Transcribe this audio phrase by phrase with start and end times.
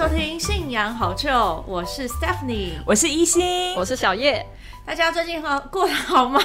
[0.00, 1.28] 收听《信仰好旧》，
[1.66, 4.46] 我是 Stephanie，我是一心，我是小叶。
[4.82, 6.40] 大家最近好过得好吗？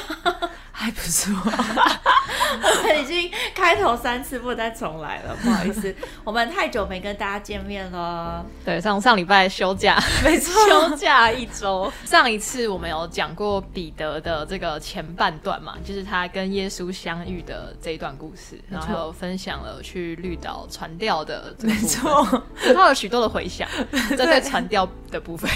[0.77, 8.45] 还不错，我 们已经开头三次，不再重来了，不好意思，我们太久没跟大家见面了。
[8.65, 11.91] 对，上上礼拜休假，没错，休假一周。
[12.03, 23.65] 上一次我们有讲过彼得的这个前半段嘛，就是他跟耶稣相遇的这一段故事，然后分享了去绿岛传调的这个部分，得到了许多的回响。
[24.17, 25.49] 这对传调的部分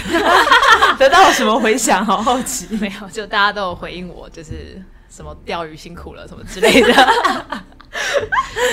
[0.98, 2.02] 得到了什么回响？
[2.06, 2.66] 好好奇。
[2.78, 6.88] 没有，就大家都有回应我，就是什么钓鱼辛苦了什么之类的。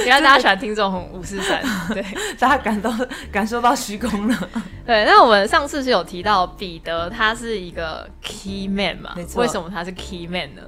[0.05, 2.05] 你看大家喜欢听这种五四三， 对，
[2.37, 2.93] 大家感到
[3.31, 4.49] 感受到虚空了。
[4.85, 9.15] 对，那我们上次是有提到彼得他是一个 key man 嘛？
[9.35, 10.61] 为什么他是 key man 呢？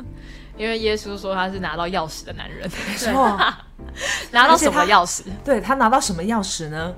[0.57, 2.69] 因为耶稣说他是拿到钥匙的男人。
[2.87, 3.37] 没错，
[4.31, 5.21] 拿到什么钥匙？
[5.45, 6.93] 对他拿到什么钥匙呢？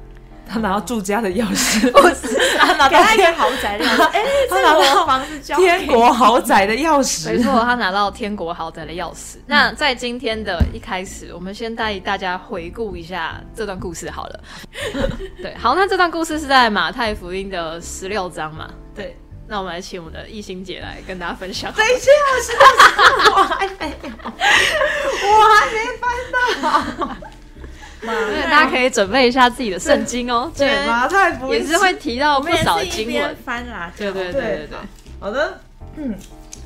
[0.51, 4.03] 他拿到住家的钥匙， 不是 他拿到一个豪宅的钥匙。
[4.11, 7.29] 哎，他拿到房子交天国豪宅的钥匙。
[7.29, 9.37] 没错，他拿到天国豪宅的钥匙。
[9.47, 14.39] 那在今天的一开始，我们先带大家回顾一下这段故事好了。
[15.41, 18.69] 对，好，那这段故事是在马太福音的十六章嘛？
[18.93, 21.71] 对，那我们来请我们的艺兴姐来跟大家分享。
[21.71, 22.11] 等一下，
[23.35, 24.09] 我还没有，
[25.29, 27.17] 我还没翻到。
[28.01, 30.51] 对，大家可以准备一下自己的圣经哦。
[30.57, 33.93] 对，马太福音也是会提到不少经文翻啦。
[33.95, 34.77] 对对对对对。
[35.19, 35.61] 好的，
[35.97, 36.15] 嗯，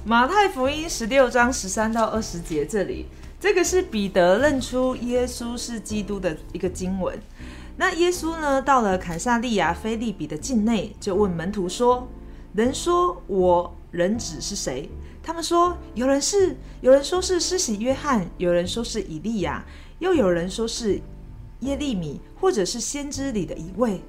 [0.05, 7.19] 马太福音十六章十三到二十节这里，这个是彼得认出耶稣是基督的一个经文。
[7.75, 12.07] 那耶稣呢，到了凯撒利亚菲利比的境内，就问门徒说
[12.55, 14.89] ：“人说我人子是谁？”
[15.21, 19.65] 他们说：“有人是，有人说是施洗约翰，有人说是以利亚，
[19.99, 21.01] 又有人说是。”
[21.65, 24.01] 耶利米，或者是先知里的一位，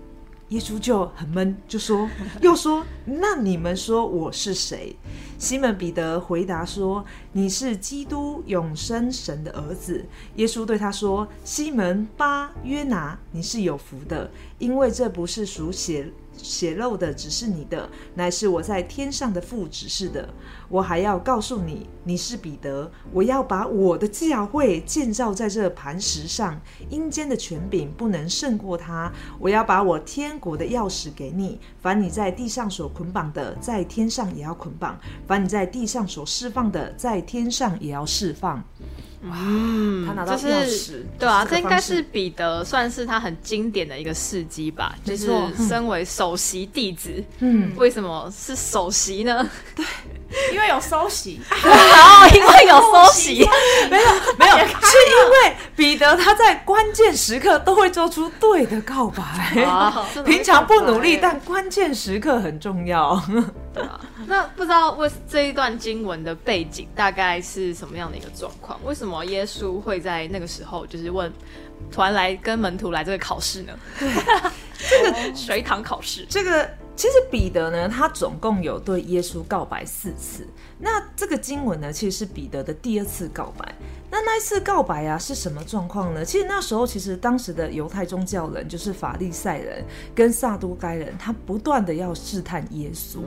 [0.49, 2.09] 耶稣就很闷，就说，
[2.41, 4.95] 又说，那你们说我是谁？
[5.39, 10.05] 西门彼得回答说：“你是基督，永生神的儿子。”
[10.37, 20.29] 耶稣对他说：“西门巴约拿，你是有福的，因为这不是属血。”血肉的只是你的，乃是我在天上的父指示的。
[20.69, 26.61] 我还要告诉你，你是彼得，我要把我的教会建造在这磐石上，
[26.91, 29.13] 阴间的权柄不能胜过他。
[29.39, 38.63] 我要把我天国的钥匙给你，凡你在地上所捆绑的，在天上也要捆绑；凡你在地上所释放的，在天上也要释放。
[39.33, 44.95] 嗯，他拿到钥匙，对啊，这应该是彼得算是他很经典的一个事迹吧。
[45.05, 45.29] 就是
[45.69, 49.49] 身为首席弟子，嗯，为什么是首席呢？
[49.75, 49.85] 对，
[50.53, 51.41] 因为有收息。
[51.49, 53.49] 好， 因为有收息。
[53.91, 54.07] 没有，
[54.39, 59.23] 没有，是因为彼得他在关键时刻都会做出对的告白。
[60.25, 63.23] 平常不努力，但关键时刻很重要。
[63.73, 68.79] 对啊，那不知道为这一段经文的背景大概是什么样的一个状况？
[68.85, 71.33] 为什么耶稣会在那个时候就是问，
[71.93, 73.73] 突然来跟门徒来这个考试呢？
[73.99, 74.09] 对，
[74.89, 80.49] 这个水塘考试，这个其实彼得呢，他总共有对耶稣告白四次。
[80.79, 83.75] 那这个经文呢，其实是彼得的第二次告白。
[84.11, 86.25] 那那一次告白啊，是什么状况呢？
[86.25, 89.85] 其实那时候，其实当时的犹太宗教人，就是法利赛人
[90.15, 93.19] 跟撒都该人，他不断的要试探耶稣，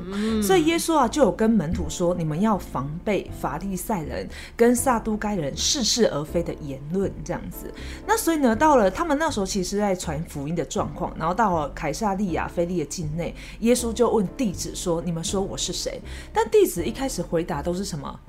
[0.42, 7.72] 所以耶稣啊，就有跟门徒说：你们要防备法利赛人跟撒都该人似是而非的言论，这样子。
[8.08, 16.02] 那所以呢，到了他们那时候，其实在传福音的状况，然后到了凯撒利亚菲利的境内，耶稣就问弟子说：你们说我是谁？
[16.34, 18.20] 但弟子一开始回答都是什么？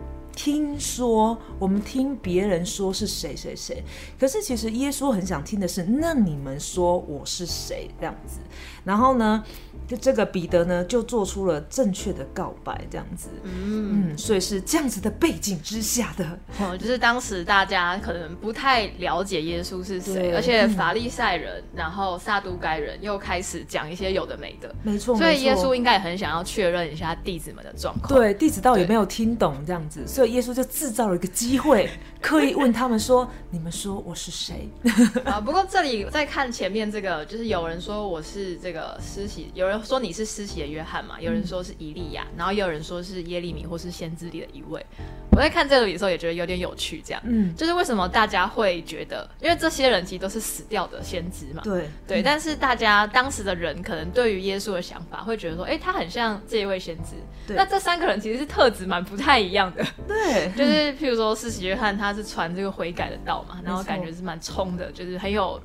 [0.43, 3.85] 听说我们听别人说是谁谁谁，
[4.19, 8.39] 可是其实耶稣很想听的是，那你们说我是谁这样子？
[8.83, 9.45] 然后呢？
[9.91, 13.81] 就这个彼得呢，就做出了正确的告白，这样子，嗯。
[13.83, 31.91] 嗯，所以是这样子的背景之下的，哦，就是当时大家可能不太了解耶稣是谁，而且法利赛人，然后撒都该人又开始讲一些有的没的，没错，所以耶稣应该也很想要确认一下弟子们的状况，对，弟子到底有没有听懂这样子，所以耶稣就制造了一个机会，
[32.23, 34.69] 刻意问他们说：“你们说我是谁？”
[35.25, 39.81] 啊，不过这里在看前面这个，就是有人说我是这个施洗，有人。
[39.83, 41.19] 说你是施洗的约翰嘛？
[41.21, 44.85] 有人说是以利亚，然后也有人说是耶利米或是先知里的一位。
[45.33, 57.15] 我在看这个的时候也觉得有点有趣，这样，嗯，就是为什么大家会觉得，因为这些人其实都是死掉的先知嘛，对对，但是大家当时的人可能对于耶稣的想法会觉得说，哎，他很像这一位先知。
[57.55, 65.61] 那这三个人其实是特质蛮不太一样的，对，就是譬如说施洗约翰他是传这个悔改的道嘛，然后感觉是蛮冲的，就是很有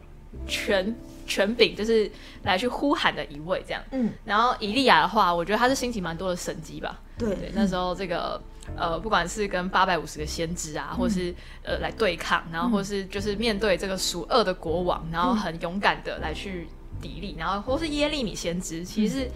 [0.48, 0.96] 权。
[1.28, 2.08] 权柄，就是
[2.44, 3.82] 来去呼喊的一位这样。
[3.90, 7.02] 嗯，然后以利亚的话，我觉得他是兴起蛮多的神迹吧。
[7.18, 8.40] 对对，那时候这个
[8.78, 11.34] 呃，不管是跟八百五十个先知啊，或是
[11.64, 16.68] 呃来对抗，然后或是就是面对这个属恶的国王，然后很勇敢的来去
[17.02, 19.32] 砥砺，然后或是耶利米先知，其实是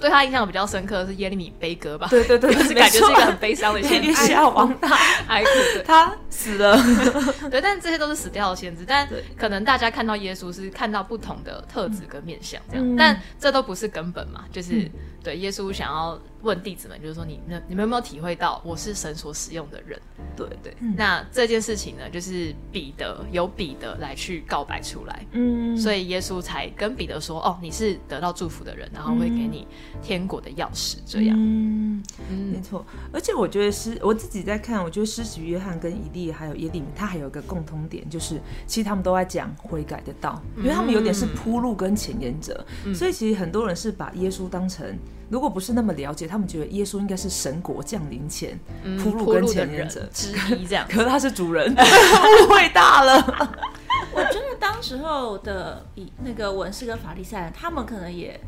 [0.00, 2.06] 对他印象比较深刻的是耶利米悲歌吧。
[2.10, 4.88] 对对对，就是感觉是一个很悲伤的先月知，下王大，
[5.28, 5.48] 哀哭
[5.84, 6.76] 他死了。
[7.50, 14.90] 对，但这些都是死掉的先知，但可能大家看到耶稣是看到不同的特质跟面相这样，嗯但这都不是根本嘛，就是、嗯
[15.26, 20.00] 对耶稣想要问弟子们，就是说你那你们有没有体会到我是神所使用的人？
[20.36, 25.26] 对对，嗯那这件事情呢，就是彼得由彼得来去告白出来。
[25.32, 29.66] 嗯所以耶稣才跟彼得说：“哦，你是得到祝福的人，然后会给你
[30.00, 32.86] 天国的钥匙。”这样，嗯，没嗯错。
[33.12, 44.96] 而且我觉得是我自己在看，我觉得施洗约翰跟以利还有耶利米，他还有一个共通点，就是其实他们都在讲悔改的道，因为他们有点是铺路跟前言者，嗯所以其实很多人是把耶稣当成。
[45.28, 50.86] 如果不是那么了解，他们觉得耶稣应该是神国降临前嗯铺路跟前言者，之一，这样。
[50.90, 53.16] 可是他是主人， 误会大了。
[54.14, 58.40] 我觉得当时候的以那个文士跟法利赛人，他们可能也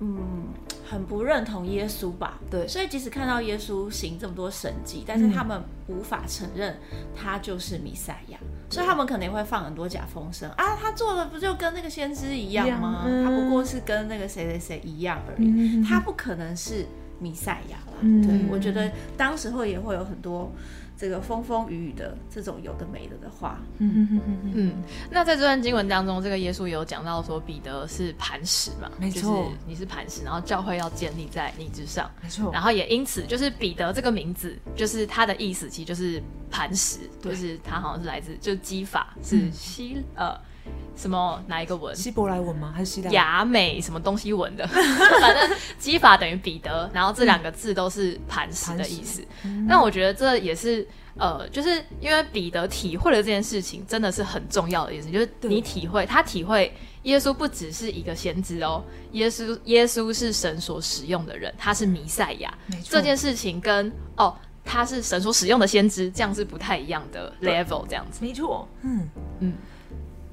[0.00, 0.48] 嗯
[0.88, 2.38] 很不认同耶稣吧。
[2.50, 2.66] 对。
[2.68, 5.32] 所以即使看到耶稣行这么多神迹，但是嗯。
[5.32, 6.78] 他们无法承认
[7.14, 8.38] 他就是弥赛亚，
[8.70, 13.04] 所以他们可能会放很多假风声啊，他做的不就跟那个先知一样吗？
[13.24, 15.82] 他不过是跟那个谁谁谁一样而已，嗯。
[15.82, 16.86] 他不可能是
[17.24, 17.94] 弥赛亚啦。
[18.00, 18.20] 嗯。
[18.26, 20.52] 对，我觉得当时候也会有很多
[20.96, 23.58] 这个风风雨雨的这种有的没的的话。
[23.78, 24.74] 嗯，
[25.10, 29.20] 那在这段经文当中，这个耶稣有讲到说彼得是磐石嘛，没错。
[29.22, 32.52] 就是你是磐石，然后教会要建立在你之上，没错。
[32.52, 40.38] 然后也因此就是彼得这个名字，就是他的意思其实就是磐石，就是他好像是来自就是基法是嗯西、呃
[40.96, 41.94] 什么哪一个文？
[41.94, 42.72] 希伯来文吗？
[42.74, 43.10] 还是希腊？
[43.10, 49.24] 雅美什么东西文的， 反正基法等于彼得，然后这两个字都是磐石的意思。
[49.66, 50.86] 那我觉得这也是
[51.18, 56.72] 呃，就是因为彼得体会了这件事情，真的是很重要的一件事，就是你体会他体会
[57.02, 58.82] 耶稣不只是一个先知哦，
[59.12, 62.52] 耶稣耶稣是神所使用的人，他是弥赛亚
[62.84, 64.34] 这件事情跟哦。
[64.66, 68.24] 他是神所使用的先知，这样是不太一样的 level，这样子。
[68.24, 69.08] 没错，嗯嗯
[69.40, 69.52] 嗯。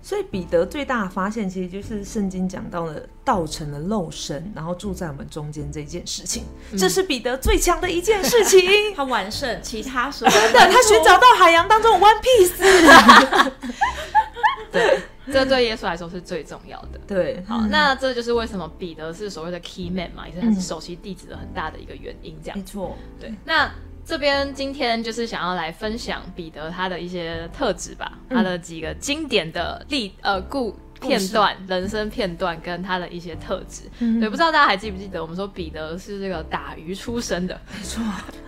[0.04, 6.44] 所以彼得最大的发现，其实就是圣经讲到了道成了肉身，然后住在我们中间这件事情，
[6.78, 8.62] 这是彼得最强的一件事情。
[8.96, 13.52] 他完胜其他所有真的， 他寻找到海洋当中的 One Piece。
[14.72, 15.02] 对，
[15.32, 17.00] 这对耶稣来说是最重要的。
[17.06, 22.38] 对，好，那这就是为什么彼得是所谓的 key man 嘛，也是他是首席弟子的很大的一个原因。
[22.42, 23.34] 这样没，错，对。
[23.44, 23.70] 那
[24.06, 30.76] 这边今天就是想要来分享彼得他的一些特质吧，他的几个经典的例呃故。
[31.02, 33.90] 片段、人生片段跟他的一些特质，
[34.20, 37.60] 对，不知道大家还记不记得，我们说彼得是这个打鱼出身的？
[37.76, 38.04] 没错，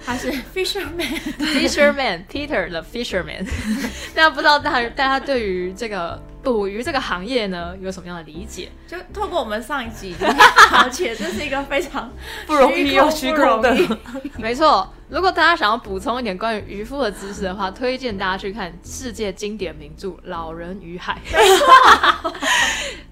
[0.05, 3.44] 他是 fisherman，fisherman Peter the fisherman。
[4.13, 8.69] 那不知道大大家对于这个捕鱼这个行业呢，有什么样的理解？
[8.86, 12.12] 就透过我们上一集了解，这是一个非常
[12.45, 21.22] 不容易又虚空的不容易没错，如果大家想要补充一点关于渔夫的知识的话，推荐大家去看世界经典名著《老人与海》。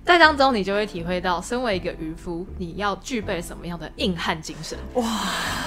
[0.04, 4.78] 在当中，你就会体会到，身为一个渔夫，你要具备什么样的硬汉精神。
[4.96, 5.06] 哇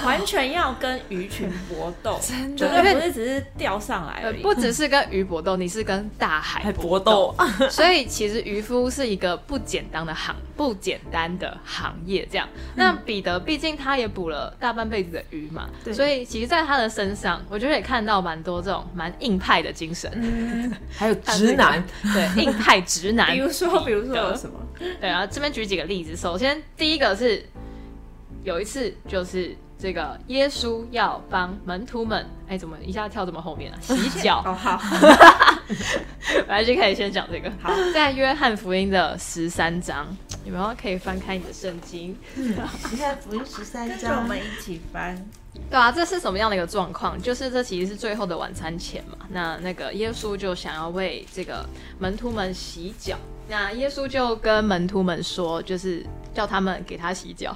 [0.04, 4.42] 完全要跟鱼群搏斗，真的对不是只是钓上来呃而已。
[4.42, 7.34] 不只是跟鱼搏斗，你是跟大海搏斗，
[7.70, 12.28] 所以其实渔夫是一个不简单的行，不简单的行业。
[12.30, 20.10] 这样，那彼得毕竟他也捕了大半辈子的鱼嘛，对所以其实，在他的身上，我觉得也看到蛮多这种蛮硬派的精神。
[20.92, 23.30] 还有直男，对，硬派直男。
[23.32, 24.36] 比如说，比如说有？
[24.36, 24.58] 什么？
[25.00, 26.16] 对啊，这边举几个例子。
[26.16, 27.44] 首先，第一个是
[28.42, 33.78] 有一次，就是这个耶稣要帮门徒们，哎，怎么一下跳这么后面啊？
[33.82, 34.42] 洗脚。
[34.44, 34.80] 哦，好，
[36.46, 37.50] 本来就可以先讲这个。
[37.62, 40.06] 好，在约翰福音的十三章，
[40.44, 42.16] 有没有可以翻开你的圣经？
[42.34, 45.24] 你看福音十三章我们一起翻。
[45.70, 47.20] 对啊，这是什么样的一个状况？
[47.22, 49.16] 就是这其实是最后的晚餐前嘛。
[49.30, 51.64] 那那个耶稣就想要为这个
[51.98, 53.16] 门徒们洗脚。
[53.48, 57.54] 那耶稣就跟门徒们说，就是叫他们给他洗脚。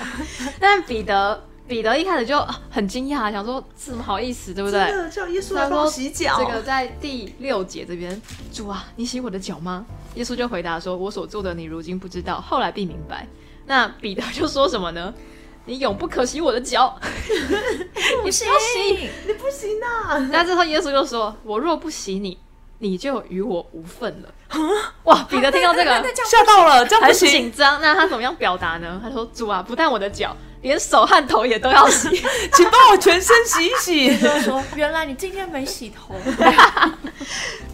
[0.58, 5.10] 但彼得彼得一开始就很惊讶，想说怎么好意思，对不对？
[5.10, 8.20] 叫耶稣来帮我洗脚，这个在第六节这边，
[8.52, 9.84] 主啊，你洗我的脚吗？
[10.14, 13.26] 耶稣就回答说：“我所做的，你如今不知道，后来必明白。”
[13.66, 15.12] 那彼得就说什么呢？
[15.66, 18.48] 你永不可洗我的脚， 你不行，
[19.26, 20.16] 你不行啊！
[20.32, 22.38] 那之后耶稣就说：“我若不洗你，
[22.78, 24.28] 你就与我无份了。”
[25.04, 25.90] 哇，彼得听到这个
[26.26, 28.98] 吓到了，这样很行，紧张，那他怎么样表达呢？
[29.02, 32.08] 他说：“主啊，不但我的脚，连手和头也都要洗。
[32.54, 34.16] 请帮我全身洗一洗。
[34.18, 36.14] 就说原来你今天没洗头，”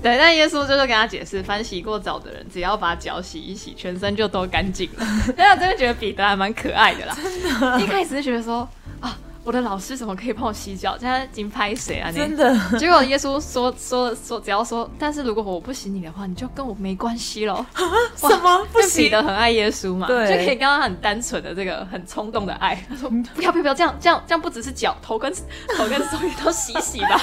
[0.03, 5.07] 对，但耶稣就是跟他解释，凡洗过澡的人，只要把脚洗一洗，全身就都干净了。
[5.37, 7.17] 但我真的觉得彼得还蛮可爱的啦。
[7.17, 7.25] 真
[7.61, 8.69] 的，一开始是觉得说
[9.01, 10.97] 啊，我的老师怎么可以帮我洗脚？
[10.99, 12.09] 现在已经拍谁啊？
[12.11, 17.65] 你真的， 结果耶稣说说说，只要说，但是如果我不洗你的话，你就跟我没关系喽。
[18.17, 19.11] 什么不就彼行？
[19.11, 22.75] 得很爱耶稣嘛，对就可以看到他很单纯的这个很冲动的爱。
[22.89, 25.31] 他说不要不要不要这样这样这样，不只是脚头跟
[25.77, 27.21] 头跟手也都洗洗吧。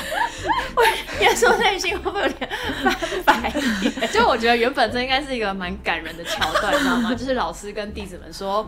[1.22, 2.48] 耶稣内心会不会有点
[3.26, 3.52] 翻白
[3.82, 4.12] 眼？
[4.14, 7.16] 就我觉得原本这应该是一个蛮感人的桥段，你知道吗？
[7.16, 8.68] 就是老师跟弟子们说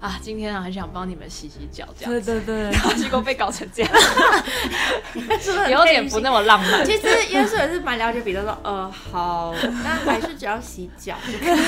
[0.00, 3.92] 啊，今天啊很想帮你们洗洗脚这样对子，对对，然后结果被搞成这样，
[5.70, 6.84] 有点不那么浪漫。
[6.84, 11.58] 其实耶稣也是蛮了解彼得说，呃，好，那还是只要洗脚就可以。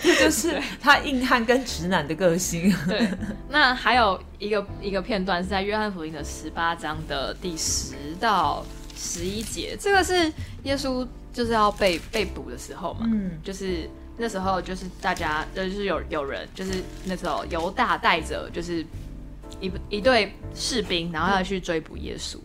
[0.00, 2.74] 这 就是他硬汉跟直男的个性。
[2.88, 3.06] 对，
[3.50, 8.64] 那还有一个一个片段是在约翰福音的十八章的第十到
[8.96, 18.84] 十一节，这个是耶稣就是要被被捕的时候嘛，嗯，就是那时候就是大家呃就是有有人就是那时候犹大带着就是
[19.60, 22.38] 一一队士兵，然后要去追捕耶稣。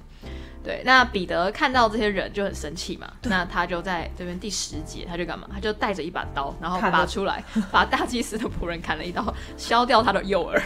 [0.63, 5.47] 对，那彼得看到这些人就很生气嘛，那他就在这边第十节，他就干嘛？
[5.51, 10.61] 他就带着一把刀，然后拔出来，把大祭司的仆人砍了一刀，削掉他的右耳，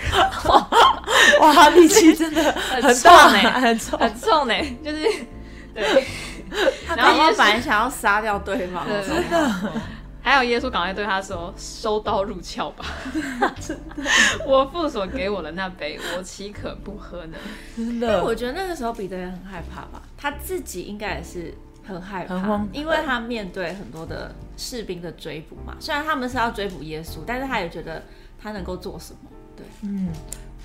[1.40, 3.98] 哇，他力气真的很很大，呢欸很重。
[3.98, 5.04] 很重呢，就是
[5.74, 6.06] 对。
[6.96, 9.72] 然后耶稣刚刚本来想要杀掉对方，对对对
[10.26, 12.84] 还有耶稣赶快对他说：“收刀入鞘吧！
[14.48, 17.38] 我父所给我的那杯，我岂可不喝呢
[17.78, 21.54] 真的，我觉得那个时候彼得也很害怕吧，他自己应该也是
[21.86, 25.78] 很害怕很，因为他面对很多的士兵的追捕嘛。
[25.80, 28.02] 虽然他们是要追捕耶稣，但是他也觉得
[28.42, 29.20] 他能够做什么。
[29.56, 30.10] 对，嗯，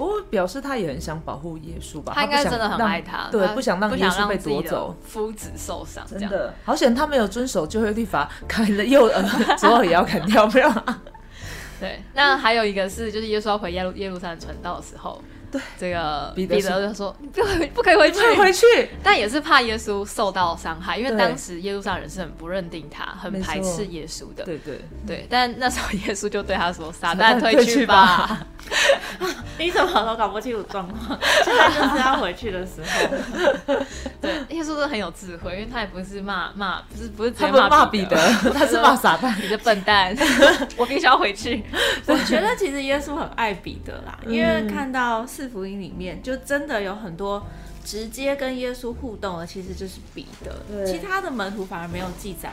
[0.01, 4.97] 不过表示他也很想保护耶稣吧？？”他应该真的很爱他，对，不想让不耶稣被夺走。
[5.07, 6.03] 夫子受伤。
[6.07, 9.23] 真的，好险他没有遵守旧约律法，砍了右耳，
[9.61, 10.73] 左耳也要砍掉，不要。
[11.79, 18.67] 对，那还有一个是，就是耶稣要回耶路耶路撒冷传道的时候，对这个彼彼得得就说：“你不可以不可以回去，退回去。
[19.03, 24.45] 但也是怕耶稣受到伤害，因为当时耶路撒冷人是很不认定他，很排斥耶稣的。
[24.45, 28.47] 对对，对，但那时候耶稣就对他说：“撒撒旦退去吧。
[29.19, 29.27] 吧
[29.59, 31.19] 你怎么都搞不清楚状况？
[31.45, 33.77] 现在就是要回去的时候。
[34.21, 38.17] 对，耶稣真的很有智慧，因为他也不是骂骂，不是不是直接骂彼彼得，
[38.55, 39.35] 他是骂撒旦。
[39.43, 40.17] 你的笨蛋，
[40.77, 41.63] 我必须要回去。
[42.07, 47.47] 我觉得其实耶稣很爱彼得啦，因为嗯看到四福音里面，就真的有很多
[47.85, 50.53] 直接跟耶稣互动的，其实就是彼得。
[50.69, 52.53] 对其他的门徒反而没有记载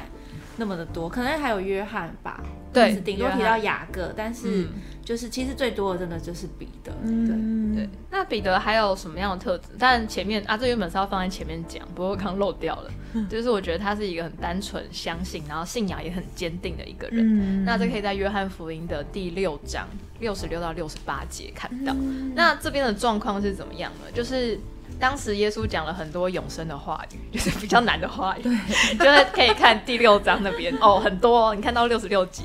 [0.57, 4.67] 那么的多，可能还有约翰吧，对是顶多提到雅各，但是嗯
[5.05, 6.91] 就是其实最多的真的就是彼得。
[6.91, 9.69] 对，嗯，对，那彼得还有什么样的特质？
[9.79, 12.91] 但前面啊，这原本是要放在前面讲，不过刚漏掉了。
[13.29, 17.19] 就是我觉得他是一个很单纯相信，然后信仰也很坚定的一个人。
[17.23, 19.87] 嗯那这可以在约翰福音的第六章
[20.19, 21.93] 六十六到六十八节看到。
[21.93, 24.11] 嗯那这边的状况是怎么样呢？
[24.13, 24.59] 就是
[24.99, 28.43] 当时耶稣讲了很多永生的话语， 就是比较难的话语，
[28.97, 32.43] 就是可以看第六章那边哦，很多、哦，你看到六十六节。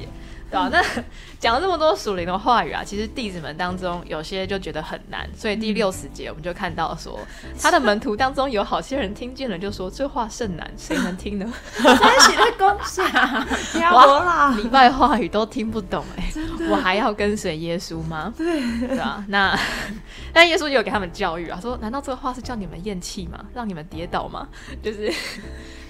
[0.53, 1.03] 对啊、那
[1.41, 7.19] 讲了这么多属灵的话语啊，其实弟子们当中有些就觉得很难，所以第六十节我们就看到说，
[7.59, 11.51] 他的门徒当中有好些人听见了，就说这话甚难，谁能听呢？
[11.83, 13.47] 在一起在攻下，
[13.81, 14.55] 压我啦！
[14.57, 16.31] 礼拜话语都听不懂哎、
[16.69, 18.33] 我还要跟随耶稣吗？
[18.37, 19.59] 对，对啊，那
[20.35, 23.43] 但耶稣就有给他们教育啊，说难道这个话是叫你们厌弃吗？
[23.55, 24.47] 让你们跌倒吗？
[24.83, 25.11] 就是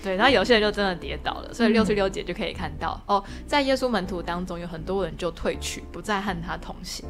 [0.03, 7.07] 对，然后有些人就真的跌倒了，所以六十六节就可以看到、哦，在耶稣门徒当中有很多人就退去，不再和他同行。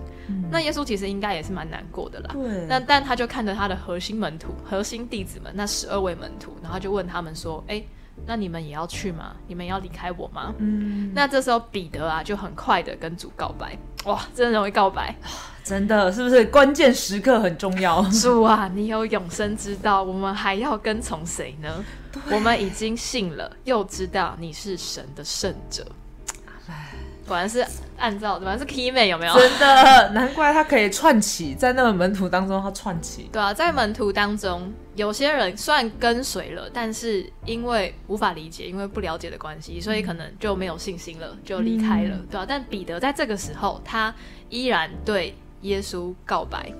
[0.50, 2.30] 那耶稣其实应该也是蛮难过的啦。
[2.34, 7.82] 对，那但他就看着他的核心门徒、核心弟子们那十二位门徒，然后就问他们说：“哎，
[8.26, 9.34] 那你们也要去吗？
[9.46, 15.14] 你们也要离开我吗？”嗯，那这时候彼得啊就很快的跟主告白，哇，真的容易告白。
[15.64, 18.02] 真的是不是关键时刻很重要？
[18.10, 21.84] 主啊，你有永生之道，我们还要跟从谁呢？
[22.30, 25.86] 我们已经信了，又知道你是神的圣者。
[27.32, 29.32] 果然是按照，果然是 key man 有没有？
[29.32, 33.30] 真的，难怪他可以串起，在那个门徒当中，他串起。
[33.32, 44.14] 对啊，在门徒当中，有些人虽然跟随了，但是因为无法理解，因为不了解的关系，所以可能就没有信心了，就离开了，对啊，但彼得在这个时候，他
[44.50, 46.70] 依然对耶稣告白，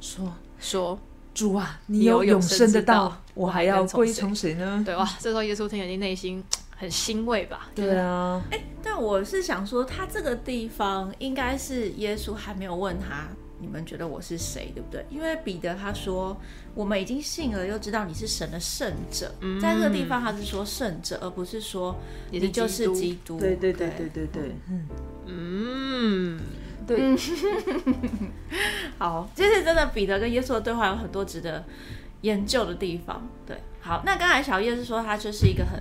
[0.00, 0.96] 说说
[1.34, 4.80] 主啊，你有有永永生的道道，我我还还要归从谁呢？
[4.86, 6.44] 对哇，这时候耶稣听了，内心
[6.78, 7.68] 很欣慰吧。
[7.74, 13.26] 对啊，哎、但我是想说，他这个地方应该是耶稣还没有问他，
[13.60, 15.04] 你们觉得我是谁，对不对？
[15.10, 16.40] 因为彼得他说，
[16.74, 21.96] 我们已经信了，又知道你是神的圣者，在这个地方他是说圣者，而不是说
[22.30, 23.40] 你就是基督基督。
[23.40, 24.86] 对对对对对对，嗯，
[25.26, 26.40] 嗯，
[26.86, 27.16] 对，
[28.98, 31.64] 好，这是真的，彼得跟耶稣的对话有很多值得
[32.20, 33.28] 研究的地方。
[33.44, 35.80] 对，好，那刚才小叶是说他就是一个很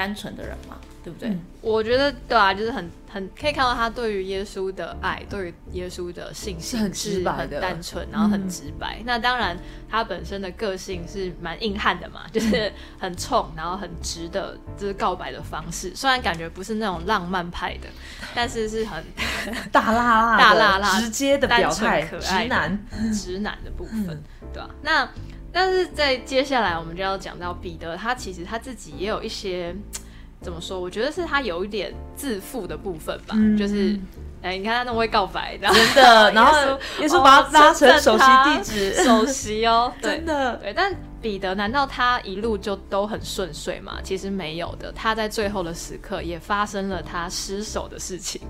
[0.00, 1.30] 单纯的人嘛，对不对？
[1.60, 9.02] 我觉得对啊，就是很很可以看到他对于耶稣的爱，对于耶稣的信心是很直白的很单纯，然后很直白。
[9.04, 9.54] 那当然，
[9.90, 15.94] 他本身的个性是蛮硬汉的嘛， 就是很冲，然后很直的，就是告白的方式。
[15.94, 17.88] 虽然感觉不是那种浪漫派的，
[18.34, 19.04] 但是是很
[19.70, 25.06] 大辣辣、大辣辣直接的表态，可爱直男，直男的部分，对吧、那
[25.52, 29.74] 但是在接下来我们就要讲到彼得，他其实他自己也有一些
[30.40, 30.78] 怎么说？
[30.80, 33.98] 我觉得是他有一点自负的部分吧，嗯就是。
[34.42, 36.32] 哎，你看他那么会告白，真的。
[36.32, 36.52] 然后
[36.98, 40.72] 耶稣把他拉成哦首席地址， 首席哦，对真的，对。
[40.72, 43.98] 但彼得难道他一路就都很顺遂吗？
[44.02, 48.40] 其实没有的，他在最后的时刻也发生了他失手的事情。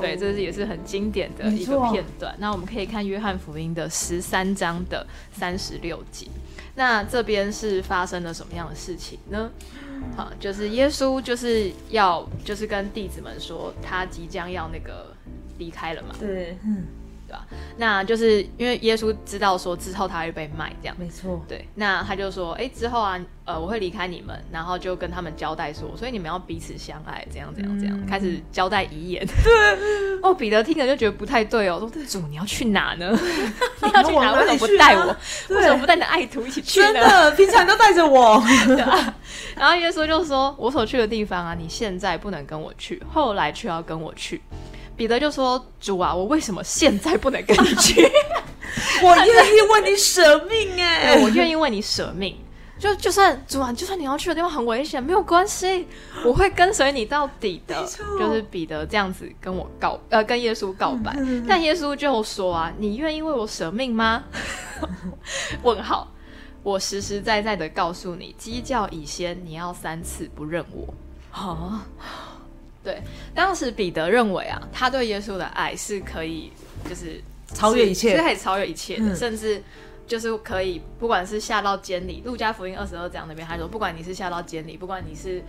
[0.00, 2.32] 对，这是也是很经典的一个片段。
[2.38, 6.28] 那我们可以看约翰福音的十三章的三十六节。
[6.74, 9.50] 那这边是发生了什么样的事情呢？
[10.16, 15.14] 好，就是耶稣就是要就是跟弟子们说，他即将要那个
[15.58, 16.84] 离开了嘛，对，嗯，
[17.30, 17.46] 对吧？
[17.76, 20.96] 那就是因为耶稣知道说之后他会被卖这样。
[20.98, 29.24] 没错，对，那他就说，哎，之后啊，呃，我会离开你们，然后就跟他们交代说，所以你们要彼此相爱，怎样怎样怎样，嗯开始交代遗言。
[29.44, 29.78] 对，
[30.22, 33.10] 哦，彼得听了就觉得不太对哦，说主你要去哪呢？
[33.82, 34.32] 你要去哪？
[34.32, 35.16] 为什么不带我？
[35.46, 36.92] 对为什么不带你的爱徒一起去呢？
[36.92, 38.42] 真的，平常都带着我，
[39.56, 44.40] 然后耶稣就说：“我所去的地方啊，你现在不能跟我去，后来却要跟我去。”
[45.00, 48.06] 彼得就说：“主啊，我为什么现在不能跟你去？
[49.02, 52.36] 我愿意为你舍命哎，我愿意为你舍命。
[52.78, 55.86] 就就算主啊，就算你要去的地方很危险，没有关系，
[56.22, 57.82] 我会跟随你到底的
[58.18, 61.16] 就是彼得这样子跟我告呃跟耶稣告白，
[61.48, 64.24] 但耶稣就说啊，你愿意为我舍命吗？
[65.64, 66.06] 问号。
[66.62, 70.92] 我实实在在的告诉你，鸡叫以先，你要三次不认我。
[71.30, 71.80] 好，
[72.82, 73.02] 对，
[73.34, 76.50] 当时彼得认为啊，他对耶稣的爱是可以，
[76.88, 78.10] 就是超越一切。
[78.10, 79.16] 是是可以超越一切的，嗯。
[79.16, 79.62] 甚至
[80.06, 85.40] 就是可以，不管是下到监里，路加福音二十二章那边他说，不管你是下到监里，不管你是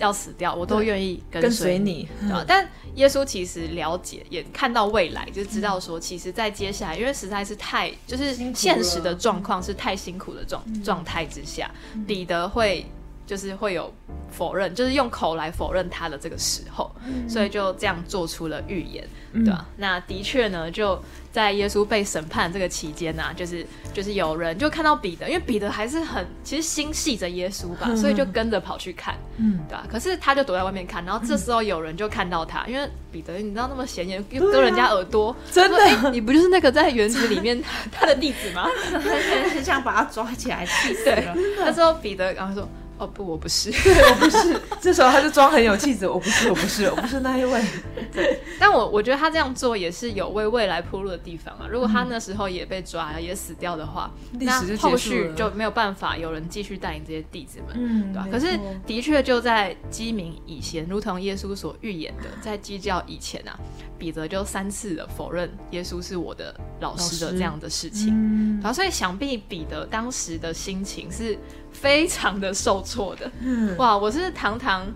[0.00, 2.08] 要死掉，我都愿意跟跟随你。
[2.46, 11.70] 但耶稣其实了解，也看到未来，就知道说，其实，在接下来，因为实在是太就是现实的状况是太辛苦的状状态之下，
[12.04, 12.84] 彼得会
[13.28, 13.92] 就是会有
[14.30, 16.90] 否认，就是用口来否认他的这个时候，
[17.28, 19.66] 所以就这样做出了预言，对吧？
[19.76, 20.98] 那的确呢，就
[21.30, 37.62] 在耶稣被审判这个期间呢、就是就是有人就看到彼得，因为彼得还是很其实心系着耶稣吧，所以就跟着跑去看，嗯，对吧、可是他就躲在外面看，然后这时候有人就看到他，因为彼得你知道那么显眼，又割人家耳朵，真的你不就是那个在园子里面
[37.92, 38.66] 他的弟子吗？
[39.52, 41.36] 很想把他抓起来，气死了。
[41.58, 42.66] 那时候彼得然后说。
[42.98, 43.70] 哦不，我不是。
[44.10, 47.64] 我不是，这时候他就装很有气质，我不是，我不是，我不是那一位，
[48.12, 51.66] 对但我我觉得他这样做也是有为未来铺路的地方啊。
[51.70, 57.76] 如果他那时候也被抓了，也死掉的话，那后续就没有办法有人继续带领这些弟子们。
[57.76, 63.58] 嗯对吧、可是的确就在鸡鸣以前，如同耶稣所预言的，在鸡叫以前啊，
[63.98, 68.08] 彼得就三次的否认耶稣是我的老师的这样的事情。
[68.12, 71.38] 嗯然后，所以想必彼得当时的心情是
[71.72, 73.30] 非常的受挫的。
[73.40, 74.86] 嗯哇，我是堂堂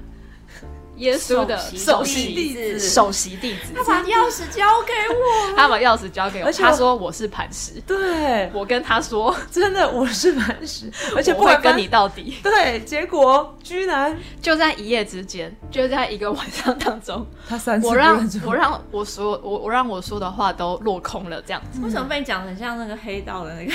[0.96, 2.78] 耶稣的首席弟子。
[2.78, 12.38] 首席弟子，他把钥匙交给我，他把钥匙交给我， 而且他说我是磐石，对，我跟他说，真的我是磐石，而且我不会跟你到底。
[12.42, 14.16] 对，结果居然。
[14.40, 21.80] 就在一夜之间，就在一个晚上当中，他三次我让我让我说我我让我说的话都落空了，这样子。
[21.82, 23.72] 为什么被讲得很像那个黑道的那个？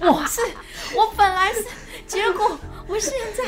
[0.12, 0.40] 我是
[0.96, 1.64] 我本来是，
[2.06, 3.44] 结果我现在，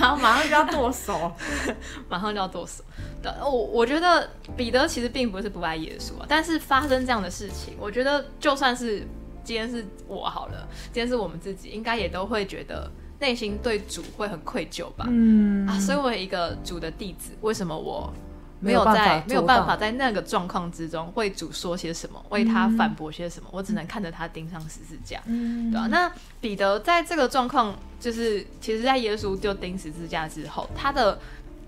[0.00, 1.32] 然后马上就要剁手。
[2.08, 2.84] 马上就要剁手。
[3.22, 9.06] 对，我我觉得彼得其实并不是不爱耶稣啊，但是发生这样的事情，我觉得就算是
[9.42, 15.06] 今天是我好了，今天是我们自己，应该也都会觉得内心对主会很愧疚吧。
[15.08, 18.12] 嗯啊，身为一个主的弟子，为什么我
[18.60, 25.20] 没有在没有办法在那个状况之中为主说些什么，为他反驳些什么，我只能看着他钉上十字架。
[25.26, 31.18] 嗯对啊，那彼得在这个状况，就是其实，在耶稣就钉十字架之后，他的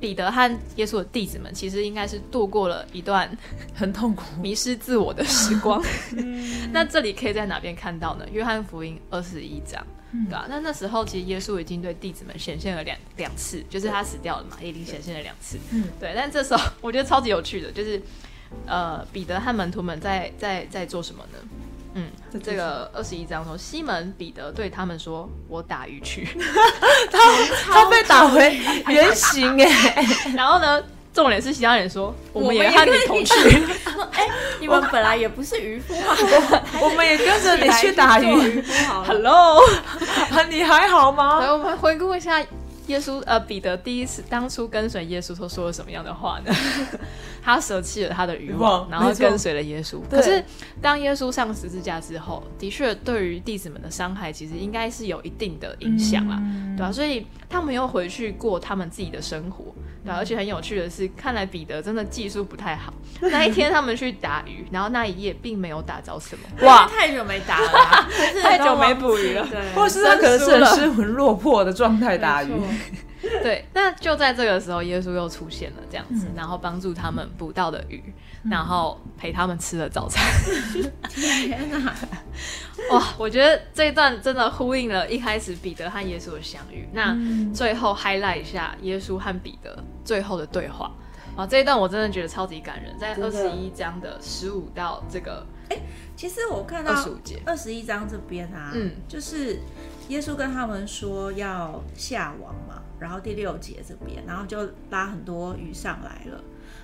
[0.01, 3.31] 彼得和耶稣的弟子们，其实应该是度过了一段
[3.75, 4.25] 很痛苦。
[4.41, 5.83] 迷失自我的时光。
[6.17, 8.25] 嗯 那这里可以在哪边看到呢？
[8.33, 15.59] 约翰福音二十一章，嗯对啊，那那时候其实耶稣已经对弟子们显现了两两次，就是他死掉了嘛，也已经显现了两次。
[15.71, 18.01] 嗯对，但这时候我觉得超级有趣的，就是
[18.67, 21.39] 呃，彼得和门徒们在在在做什么呢？
[21.95, 26.25] 嗯在，这个二十一章说，西门彼得对他们说：“我打鱼去。
[27.11, 27.19] 他
[27.65, 30.81] 他被打回原形哎，”然后呢，
[31.13, 33.35] 重点是其他人说：“我们也也和你同去。
[34.13, 34.29] 哎、
[34.61, 36.15] 你们本来也不是渔夫嘛，
[36.81, 38.63] 我们也跟着你去打鱼。
[39.05, 39.61] ”Hello，
[40.31, 41.41] 啊你还好吗？
[41.41, 42.41] 来，我们回顾一下
[42.87, 46.55] 耶稣呃彼得第一次当初跟随耶稣，他说了什么样的话呢？
[47.43, 50.01] 他舍弃了他的渔渔网，然后跟随了耶稣。
[50.11, 50.45] 可是
[50.83, 59.67] 当耶稣上十字架之后，的确对于弟子们的伤害，其实应该是有一定的影响啦，嗯对吧、所以他们又回去过他们自己的生活。
[60.03, 62.91] 对、而且很有趣的是，看来彼得真的技术不太好。
[63.21, 68.09] 那一天他们去打鱼，然后那一夜并没有打着什么，哇，太久没打了啦，
[68.43, 69.47] 太久没捕鱼了。
[69.51, 72.51] 对，或者是他可能是很失魂落魄的状态打鱼
[73.43, 78.03] 对，那就在这个时候，耶稣又出现了，这样嗯子，然后帮助他们捕到的鱼，
[78.45, 80.25] 然后陪他们吃了早餐。
[81.09, 81.95] 天哪！
[82.91, 86.89] 哇，我觉得这一段真的呼应了一开始彼得和耶稣的相遇。
[86.93, 90.91] 那嗯最后 highlight 一下耶稣和彼得最后的对话。
[91.37, 95.47] 啊，这一段我真的觉得超级感人，在二十一章的十五到这个
[96.17, 99.61] 其实我看到二十五节，二十一章这边啊，嗯就是
[100.09, 104.59] 耶稣跟他们说要下网嘛，然后第六节这边，然后就
[104.91, 106.43] 拉很多鱼上来了。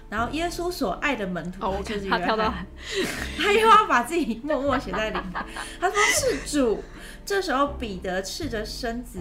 [0.08, 2.66] 然后耶稣所爱的门徒，哦，就是约他跳到翰，
[3.38, 5.44] 他又要把自己默默写在里面。
[5.80, 6.82] 他说是主。
[7.24, 9.18] 这时候彼得赤着身子，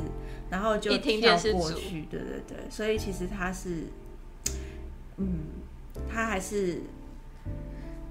[0.51, 2.01] 然后就跳过去。
[2.03, 3.87] 对对对，所以其实他是，
[5.17, 5.39] 嗯，
[6.07, 6.83] 他还是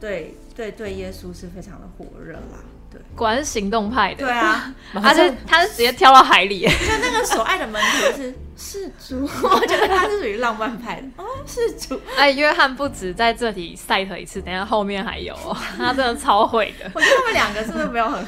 [0.01, 2.59] 对对对耶稣是非常的火热啦。
[2.91, 11.07] 对果然是行动派的，对啊， 他是他是直接跳到海里， 就那个所爱的门徒是是猪，我觉得他是属于浪漫派的。
[11.17, 12.01] 哦，是猪。
[12.17, 16.91] 哎，约翰不止在这里 cite 一次，等下后面还有哦， 他真的超会的。
[16.95, 18.25] 我觉得他们两个是不是没有很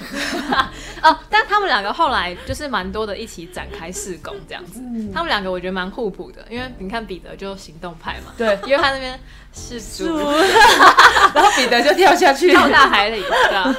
[1.02, 4.80] 哦，但他们两个后来就是蛮多的一起展开试工这样子。
[5.14, 9.18] 他们两个我觉得蛮互补的，因为你看彼得就行动派嘛，对，约翰那边
[9.54, 10.06] 是猪。
[11.34, 13.76] 然后彼得就跳下去，跳大海里，对啊，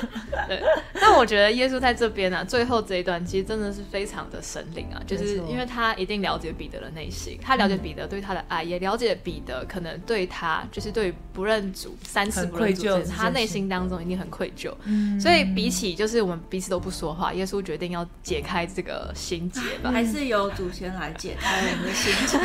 [0.47, 0.63] 对。
[1.07, 14.73] 但我觉得耶稣在这边呢、啊，最后这一段其实真的是非常的神灵啊，就是因为他一定了解彼得的内心，他了解彼得对他的爱，也了解彼得可能对他就是对于不认主三次不认主他内心当中一定很愧疚。
[14.83, 19.89] 嗯所以比起就是我们彼此都不说话，耶稣决定要解开这个心结吧。
[19.91, 22.37] 还是由祖先来解开我们的心结。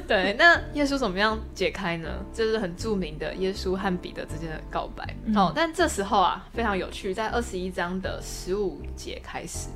[0.06, 2.08] 对，那耶稣怎么样解开呢？
[2.32, 5.04] 就是很著名的耶稣和彼得之间的告白。
[5.24, 9.70] 嗯哦，但这时候啊，非常有趣，在在二十一章的十五节开始，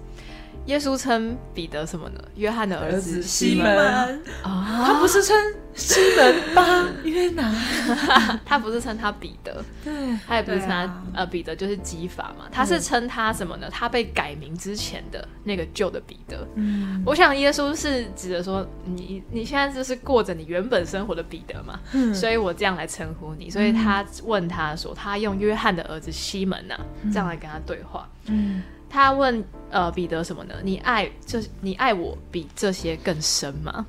[0.68, 2.20] 耶稣称彼得什么呢？
[2.36, 4.22] 约翰的儿子西门。
[4.42, 5.34] 啊，他不是称
[5.74, 7.50] 西门巴 约拿，
[8.44, 9.92] 他不是称他彼得，对，
[10.26, 11.02] 他也不是称他、啊。
[11.14, 13.68] 呃彼得就是基法嘛，他是称他什么呢？
[13.72, 16.46] 他被改名之前的那个旧的彼得。
[16.54, 22.14] 嗯，我想耶稣是指的说，你你现在就是过着你原本生活的彼得嘛，嗯。
[22.14, 23.48] 所以我这样来称呼你。
[23.48, 26.78] 所以他问他说，他用约翰的儿子西门呐、
[27.10, 28.06] 这样来跟他对话。
[28.26, 30.54] 嗯，他问呃彼得什么呢？
[30.62, 33.86] 你爱这你爱我比这些更深吗？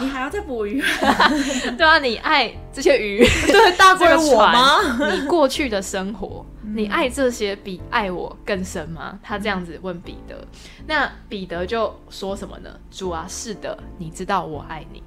[0.00, 0.80] 你还要再捕鱼？
[1.76, 5.10] 对啊，你爱这些鱼， 对，大这个归我吗？
[5.12, 9.18] 你过去的生活，你爱这些比爱我更深吗？
[9.22, 10.46] 他这样子问彼得，
[10.86, 12.70] 那彼得就说什么呢？
[12.90, 15.02] 主啊，是的，你知道我爱你。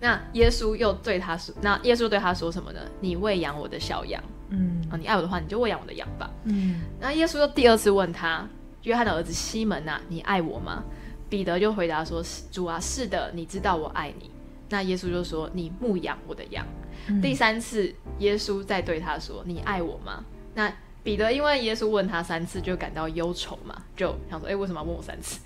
[0.00, 2.80] 那耶稣又对他说，那耶稣对他说什么呢？
[3.00, 6.30] 你喂养我的小羊嗯啊，你爱我的话，你就喂养我的羊吧。
[6.44, 8.48] 嗯，那耶稣又第二次问他，
[8.82, 10.84] 约翰的儿子西门呐、你爱我吗？
[11.28, 14.30] 彼得就回答说：“是主啊，是的，你知道我爱你。”
[14.70, 16.64] 那耶稣就说：“你牧养我的羊。
[17.20, 25.40] 第三次，耶稣再对他说：“你爱我吗？”那彼得因为耶稣问他三次，就感到忧愁嘛，就想说：“哎、为什么要问我三次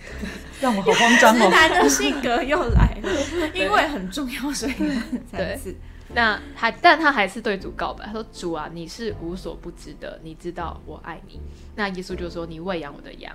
[0.60, 1.48] 让我好慌张直哦。
[1.52, 3.10] 男的性格又来了，
[3.54, 5.74] 因为很重要，所以问三次。？”
[6.14, 11.40] 那还，但他还是对主告白，他说：“主啊，你是无所不知的，你知道我爱你。”
[11.76, 13.32] 那耶稣就说：“你喂养我的羊。”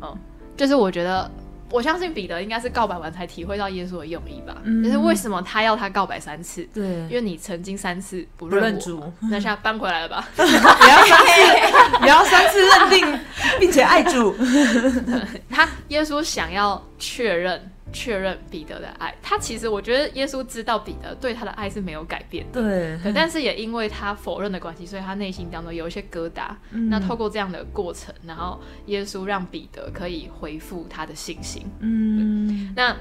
[0.00, 0.16] 哦，
[0.56, 1.30] 就是我觉得
[1.70, 6.66] 我相信彼得应该是告白完才体会到耶稣的用意吧，嗯就是为什么他要他告白三次。
[6.72, 10.26] 对因，为你曾经三次不认主，那现在搬回来了吧？
[10.38, 10.42] 你
[10.88, 13.20] 要三次，你要三次认定
[13.60, 14.34] 并且爱主。
[15.50, 22.60] 他耶稣想要确认确认彼得的爱，他其实我觉得耶稣知道彼得对他的爱是没有改变的。
[22.60, 26.48] 对，对，但是也因为他否认的关系，所以他内心当中有一些疙瘩。
[26.72, 31.62] 嗯那透过这样的过程，然后耶稣让彼得可以回复他的信心。
[31.80, 32.94] 嗯，那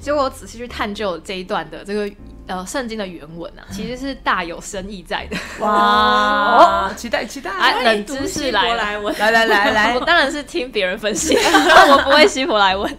[0.00, 2.10] 结果我仔细去探究这一段的这个
[2.46, 5.36] 呃圣经的原文啊，其实是大有深意在的。
[5.60, 9.94] 哇， 期待期待，啊冷知读识来 来，来来来来。
[9.94, 11.36] 我，当然是听别人分析，
[11.90, 12.96] 我不会希伯来文。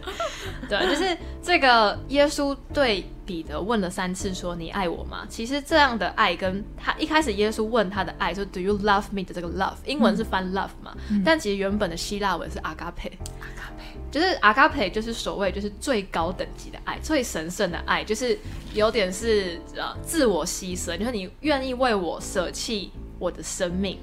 [0.68, 13.14] 对，就是这个耶稣对彼得问了三次说：“你爱我吗？”其实这样的爱跟他一开始耶稣问他的爱说 “Do you love me” 的这个 love，英文是翻 love 嘛，但其实原本的希腊文是 agape。
[14.12, 18.38] 就是阿卡培，就是所谓就是最高等级的爱，最神圣的爱，就是
[18.74, 24.00] 有点是呃自我牺牲，就是你愿意为我舍弃我的生命，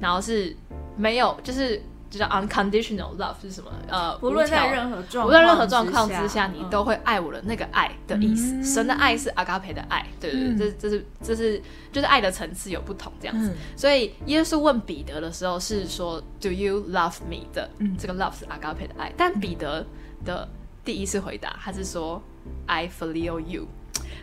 [0.00, 0.56] 然后是
[0.96, 3.70] 没有就是就叫 unconditional love 是什么？
[3.88, 8.62] 呃，不论在任何状无论任何状况之下，你嗯都会爱我的那个爱的意思。
[8.64, 13.50] 神的爱是阿嘎培的爱，对对对，这这是这是就是爱的层次有不同这样子。
[13.50, 19.86] 嗯所以耶稣问彼得的时候是说 “Do you love me” 的，这个 love 是阿嘎培的爱，但彼得
[20.24, 20.48] 的
[20.84, 22.20] 第一次回答他是说
[22.66, 23.66] “I phileo you”。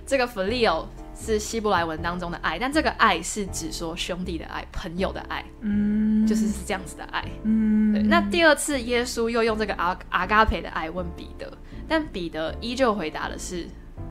[0.05, 0.85] 这个 phileo
[1.19, 7.25] 是希伯来文当中的爱，但这个爱是指说兄弟的爱、朋友的爱，嗯，就是是这样子的爱。
[7.43, 11.51] 嗯，对，那第二次耶稣又用这个阿阿嘎培的爱问彼得，
[11.87, 13.67] 但彼得依旧回答的是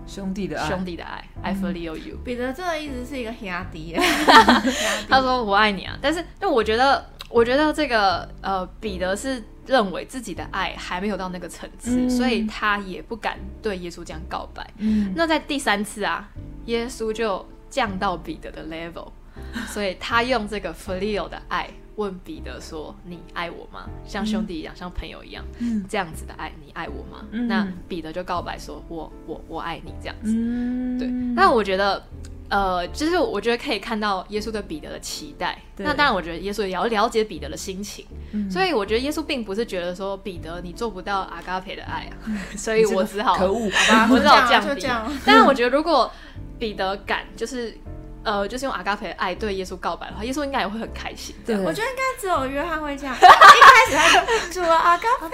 [0.07, 2.17] 兄弟的爱，兄弟的爱，I phileo you。
[2.25, 4.01] 彼得真的一直是一个黑阿迪耶，
[5.09, 14.69] 他说我爱你啊，但是但我觉得，我觉得这个呃，彼得是认为自己的爱还没有到那个层次，嗯所以他也不敢对耶稣这样告白。
[14.79, 16.29] 嗯，那在第三次啊，
[16.67, 19.09] 耶稣就降到彼得的 level，
[19.69, 23.89] 所以他用这个 filial 的爱问彼得说：“你爱我吗？
[24.07, 30.31] 像兄弟一样，像朋友一样，嗯这样子的爱，你爱我吗？”嗯那彼得就告白说：“我我我爱你。”这样子。
[30.35, 32.05] 嗯，对，那我觉得，
[32.49, 35.59] 呃，就是我觉得可以看到耶稣对彼得的期待。
[35.79, 38.51] 那当然，我觉得耶稣也要了解彼得的心情，嗯。
[38.51, 42.15] 所以我觉得耶稣并不是觉得说彼得你做不到阿嘎培的爱啊，
[42.57, 44.09] 所以我只好可恶，好吧？
[44.11, 44.87] 我只好降低。
[45.27, 46.11] 但是我觉得如果
[46.59, 47.77] 彼得敢就是
[48.27, 51.33] 呃，就是用阿嘎培的爱对耶稣告白的话，耶稣应该也会很开心。
[51.47, 55.29] 对，我觉得应该只有约翰会这样， 一开始他就主啊阿嘎培，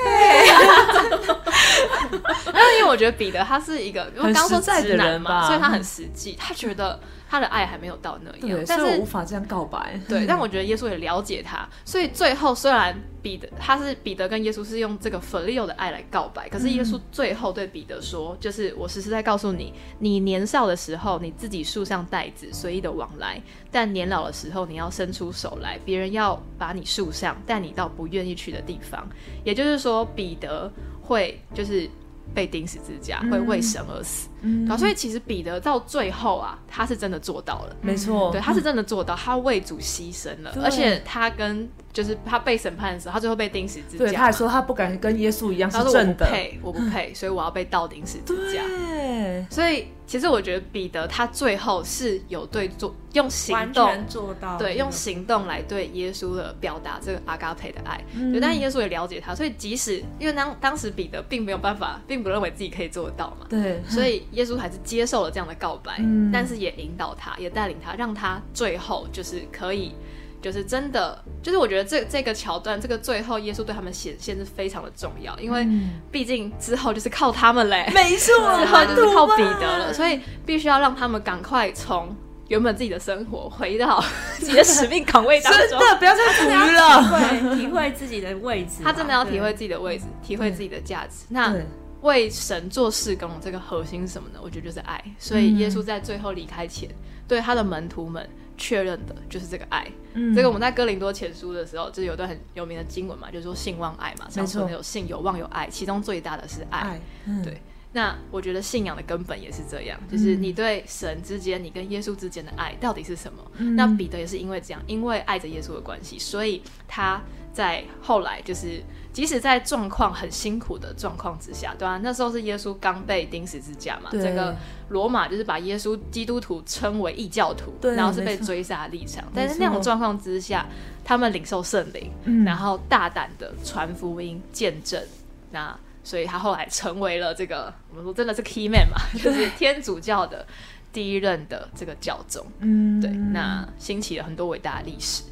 [2.53, 7.01] 但是 因为我觉得彼得他是一个，因为刚刚说实在男嘛，所以他很实际，他觉得
[7.33, 23.41] 他的爱还没有到那样对，，但所以我是无法这样告白，对，但我觉得耶稣也了解他，所以最后虽然彼得他是彼得跟耶稣是用这个 phileo 的爱来告白，可是耶稣最后对彼得说，就是我实实在告诉你，你年少的时候你自己束上带子，随意的往来，
[23.71, 29.09] 但年老的时候你要伸出手来，别人要把你束上，带你到不愿意去的地方。
[29.43, 31.89] 也就是说，彼得会就是
[32.35, 34.29] 被钉十字架，会为神而死。
[34.29, 34.32] 嗯
[34.69, 37.77] 好，所以其实彼得到最后啊，他是真的做到了。
[37.81, 48.63] 没错，对，他是真的做到，他为主牺牲了，而且他跟就是他被审判的时候，他最后被钉十字架，对，他还说他不敢跟耶稣一样是他说我正的，不配，我不配，所以我要被倒钉十字架。
[48.67, 54.07] 对，所以其实我觉得彼得他最后是有对做用行完动。
[54.09, 58.33] 做到，对，用行动来对耶稣的表达这个阿嘎培的爱，嗯。
[58.33, 66.31] 对，但耶稣也了解他，所以即使因为当当时彼得并没有办法，并不认为自己可以做得到嘛，对，所以耶稣还是接受了这样的告白，嗯。
[66.33, 69.95] 但是也引导他，也带领他，让他最后就是可以，
[70.41, 76.01] 就是真的，就是我觉得这这个桥段，这个最后耶稣对他们显现是非常的重要，因为嗯。
[76.11, 82.15] 毕竟之后就是靠他们嘞，没错，之后就是靠彼得了，所以必须要让他们赶快从
[82.49, 84.03] 原本自己的生活回到
[84.39, 85.61] 自己的使命岗位当中。
[85.71, 91.25] 真的不要再苦真的于要体了，会体会自己的位置，他真的要体会自己的位置，体会自己的价值。
[91.31, 91.67] 那对，
[92.03, 94.39] 为神做事工的这个核心是什么呢？
[94.43, 95.03] 我觉得就是爱。
[95.19, 96.89] 所以耶稣在最后离开前，
[97.27, 99.91] 对他的门徒们确认的就是这个爱。
[100.15, 106.81] 嗯这个我们在哥林多前书的时候，就有段很有名的经文嘛，就是说信望爱嘛，上说有信有望有爱，其中最大的是爱。
[106.81, 107.61] 爱，嗯对
[107.95, 113.39] 那我觉得信仰的根本也是这样，就是你对神之间，你跟耶稣之间的爱到底是什么？
[113.59, 124.23] 嗯那彼得也是因为这样，因为爱着耶稣的关系，所以他在后来就是，即使在状况很辛苦的状况之下，对啊，那时候是耶稣刚被钉十字架嘛，对。
[124.23, 124.57] 这个
[124.89, 130.67] 罗马就是把耶稣基督徒称为异教徒，然后是被追杀的立场，但是那种错状况之下，
[131.05, 132.45] 他们领受圣灵，嗯。
[132.45, 135.03] 然后大胆的传福音、见证，
[135.51, 140.47] 那所以他后来成为了这个我们说真的是 key man 嘛， 就是天主教的
[140.93, 142.45] 第一任的这个教宗。
[142.61, 145.23] 嗯，对，那兴起了很多伟大的历史。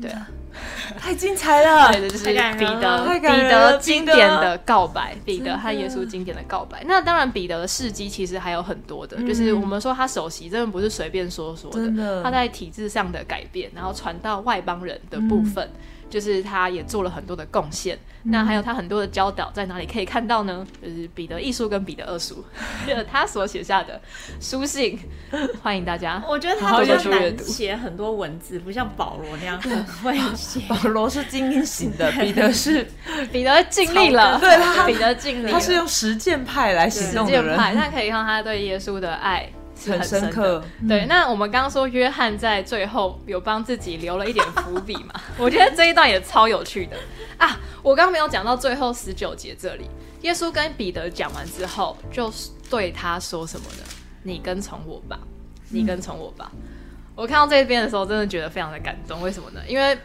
[0.00, 0.28] 对啊，
[0.98, 6.82] 太精彩了， 对，这就是彼得彼得经典的告白，彼得和耶稣经典的告白。
[6.86, 9.26] 那当然，彼得的事迹其实还有很多的，嗯。
[9.26, 12.22] 就是我们说他首席真的不是随便说说真的。
[12.22, 15.70] 他在体制上的改变，然后传到外邦人的部分。
[16.08, 20.66] 就是他也做了很多的贡献，那还有他很多的教导在哪里可以看到呢？
[20.82, 22.44] 就是彼得一书跟彼得二书，
[22.86, 24.00] 就 他所写下的
[24.40, 24.98] 书信，
[25.62, 26.22] 欢迎大家。
[26.28, 30.60] 我觉得他好他比较难写很多文字，不像保罗那样很会写。
[30.68, 32.86] 保罗是精英型的， 彼得是
[33.32, 40.62] 彼得尽力了，对他彼得尽力了，他是用实践派来行实动的人，践派，但可以看他对耶稣的爱是很很深刻。
[40.88, 45.14] 对，那我们刚刚说约翰在最后有帮自己留了一点伏笔嘛？
[45.38, 46.96] 我觉得这一段也超有趣的
[47.38, 47.58] 啊！
[47.82, 49.88] 我刚刚没有讲到最后十九节这里，
[50.22, 53.84] 耶稣跟彼得讲完之后，就是对他说什么呢？
[54.22, 55.18] 你跟从我吧，
[55.70, 56.50] 你跟从我吧。
[57.14, 59.20] 我看到这边的时候，真的觉得非常的感动。
[59.20, 59.60] 为什么呢？
[59.66, 59.96] 因为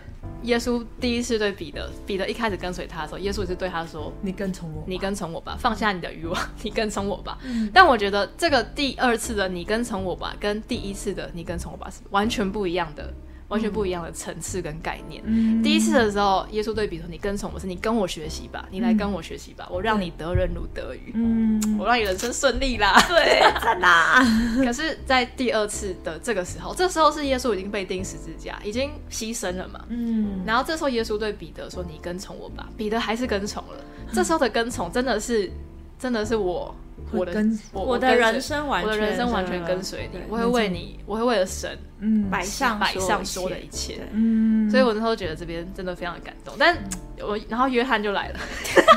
[0.44, 7.38] 耶稣第一次对彼得，彼得一开始跟随他的时候，耶稣也是对他说：“你跟从我，你跟从我吧，放下你的欲望， 你跟从我吧。
[7.74, 13.14] 但我觉得这个第二次的你跟从我吧，跟第一次的你跟从我吧是完全不一样的，
[13.54, 15.22] 完全不一样的层次跟概念。
[15.26, 23.00] 嗯第一次的时候，耶稣对比说：“你跟从我是你跟我学习吧，你来跟我学习吧，我让你得人如得鱼，嗯，我让你人生顺利啦。
[23.08, 24.24] ”对，在哪？
[24.66, 29.86] 可是，在第二次的这个时候，这时候是耶稣已经被钉十字架，已经牺牲了嘛。
[29.90, 33.78] 嗯，然后这时候耶稣对彼得说：“你跟从我吧。”彼得还是跟从了。
[34.12, 35.52] 这时候的跟从真的是，
[35.98, 36.76] 真的是我
[37.12, 37.34] 我的
[37.72, 44.02] 我我的人生完全我的人生完全跟随你，我会为你，我会为了神嗯摆上摆上说的一切。
[44.12, 46.78] 嗯，所以我那时候觉得这边真的非常的感动，但
[47.20, 48.40] 我然后约翰就来了，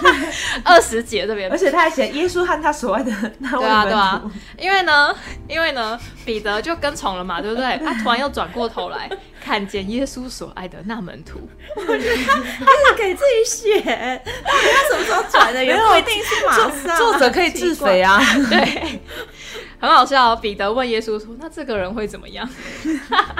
[0.64, 4.22] 二十节这边 而且他还写耶稣和他所爱的那位对啊，对啊，
[4.58, 5.14] 因为呢，
[5.48, 7.78] 因为呢，彼得就跟从了嘛，对不对？
[7.84, 9.08] 他突然又转过头来，
[9.40, 13.80] 看见耶稣所爱的那门徒，我觉得他是给自己写，
[14.44, 15.64] 他什么时候转的？
[15.64, 16.96] 也不一定是马上。
[16.96, 19.00] 作者可以自肥啊，对，
[19.78, 20.36] 很好笑、哦。
[20.36, 22.48] 彼得问耶稣说：“那这个人会怎么样？”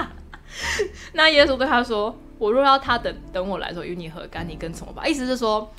[1.13, 4.47] 那耶稣对他说：“我若要他等等我来说，与你何干？
[4.47, 5.71] 你跟从我吧。”意思是说，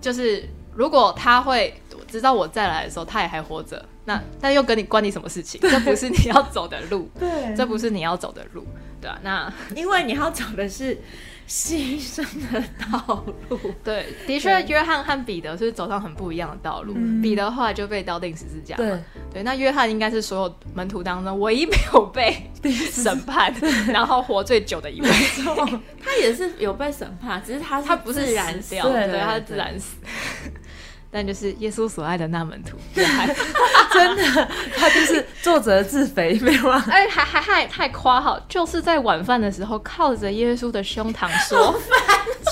[0.00, 5.60] 就是如果他会知道我再来的时候，他也还活着，那 但又跟你关你什么事情？
[5.60, 8.66] 这不是你要走的路，对这不是你要走的路，
[9.00, 10.98] 对啊，那因为你要走的是
[11.48, 13.58] 牺牲的道路。
[13.84, 16.92] 对，的确，约翰和彼得是走上很不一样的道路。
[16.96, 18.98] 嗯彼得后来就被刀钉十字架，对
[19.32, 22.34] 对，那约翰应该是所有门徒当中唯一没有被
[22.90, 23.54] 审判，
[23.88, 25.08] 然后活最久的一位。
[26.02, 29.96] 他也是有被审判，只是他他不是自然死掉，对对，他是对自然死。
[31.16, 36.84] 但就是耶稣所爱的那门徒， 真的，他就是作者自肥，没有啊？
[36.90, 41.74] 哎，还还还太夸好，就是在晚饭的时候，靠着耶稣的胸膛说：“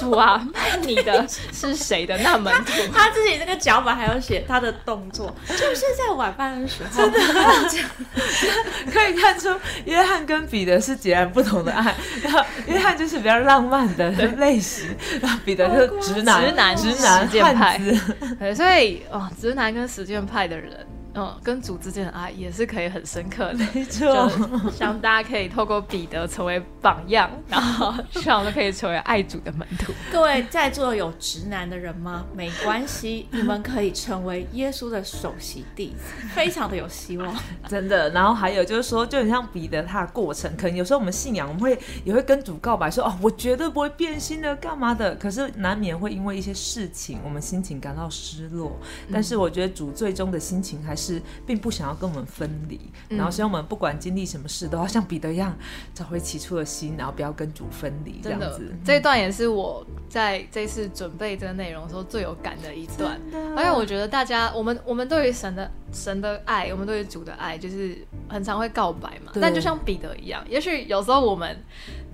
[0.05, 7.09] 主啊， 卖你的是谁的那门徒？”他自己那个脚本还有写他的动作，就是在晚饭的时候，
[8.93, 9.49] 可以看出
[9.85, 11.95] 约翰跟彼得是截然不同的爱。
[12.23, 14.87] 然后约翰就是比较浪漫的类型，
[15.21, 17.81] 然后彼得就是直男、直男直男实践派。
[18.39, 20.84] 对，所以哦，直男跟实践派的人，
[21.15, 23.55] 嗯，跟主之间的爱也是可以很深刻的。
[23.75, 29.93] 没错，就希望大家可以透过彼得成为榜样，然后 希望我们可以成为爱主的门徒。
[30.11, 32.25] 各位在座有直男的人吗？
[32.35, 37.35] 没关系，你们可以成为耶稣的首席弟子，非常的有希望。
[37.69, 38.11] 真的。
[38.11, 45.15] 然后还有就是说，就很像彼得他的过程，可能有时候我们信仰，我们会也会跟主告白说，哦，我绝对不会变心的，干嘛的？
[45.17, 48.77] 可是难免会因为一些事情，我们心情感到失落。
[49.13, 51.04] 但是我觉得主最终的心情还是
[51.47, 55.57] 并不想要跟我们分离，然后希望我们不管经历什么事，都要像彼得一样
[55.95, 63.21] 找回起初的心，然后不要跟主分离，这样子。，这一段也是我在这次准备这个内容的时候最有感的一段。
[63.57, 69.33] 而且我觉得大家，我们我们对于神的神的爱，我们对于主的爱，就是很常会告白嘛。
[69.41, 71.57] 但就像彼得一样，也许有时候我们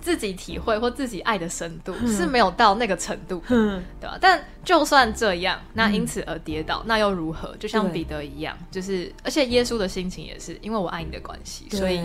[0.01, 4.17] 自己体会或自己爱的深度是没有到那个程度，嗯，对吧？
[4.19, 7.55] 但就算这样，那因此而跌倒，那又如何？
[7.57, 12.01] 就像彼得一样，就是而且耶稣的心情也是因为我爱你的关系，所以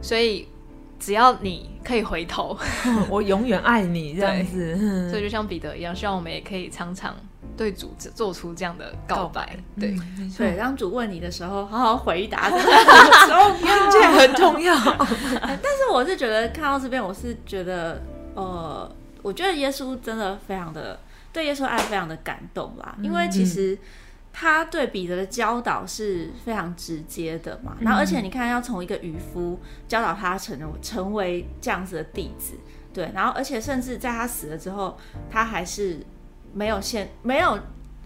[0.00, 0.48] 所以
[0.98, 4.74] 只要你可以回头，嗯 我永远爱你这样子。
[4.80, 5.10] 嗯。
[5.10, 7.14] 所以就像彼得一样，希望我们也可以常常
[7.56, 9.56] 对主做出这样的告白。
[9.78, 13.90] 对，嗯没错对，当主问你的时候，好好回答， 这个很重要。
[13.90, 14.74] 这很重要。
[15.40, 18.02] 但是我是觉得看到这边，我是觉得，
[18.34, 18.90] 呃，
[19.22, 20.98] 我觉得耶稣真的非常的
[21.32, 23.78] 对耶稣爱非常的感动啦，因为其实。
[24.36, 27.76] 他对彼得的教导是非常直接的嘛。
[27.78, 32.54] 然后而且你看，要从一个渔夫教导他成成为这样子的弟子，
[32.92, 33.12] 对。
[33.14, 34.98] 然后而且甚至在他死了之后，
[35.30, 36.04] 他还是
[36.54, 37.58] 没有现没有。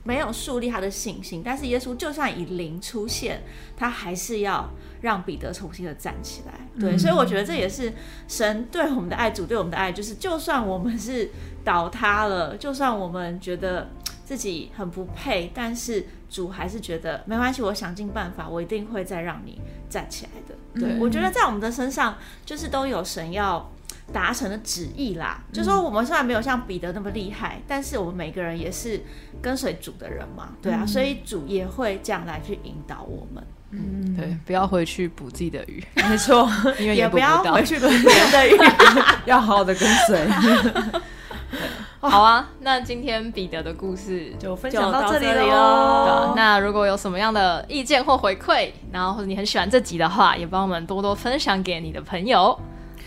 [0.05, 3.43] 没有树立他的信心，但是耶稣就算以零出现，
[3.77, 4.67] 他还是要
[5.03, 6.55] 让彼得重新的站起来。
[6.81, 7.93] 对，所以我觉得这也是
[8.27, 11.29] 神对我们的爱，主对我们的爱，就是就算我们是
[11.63, 13.91] 倒塌了，就算我们觉得
[14.25, 20.55] 自己很不配，但是主还是觉得没关系，我想尽办法，我一定会再让你站起来的。
[20.81, 23.71] 对，我觉得在我们的身上，就是都有神要。
[24.13, 29.03] 达成的旨意啦，就说我们虽然没有像彼得那么厉害，但是我们每个人也是
[29.43, 33.45] 跟随主的人嘛，对啊，所以主也会这样来去引导我们。
[33.71, 36.51] 嗯，对，不要回去补自己的鱼， 没错，
[36.81, 38.59] 因为也不要回去补别人的鱼，
[39.27, 40.27] 要好好的跟随。
[42.01, 46.33] 好啊，那今天彼得的故事就分享到这里喽。
[46.35, 52.59] 那如果有什么样的意见或回馈，然后或者你很喜欢这集的话，也帮我们多多分享给你的朋友。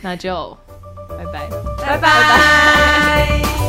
[0.02, 0.56] 那就。
[1.18, 3.61] 拜拜，拜拜。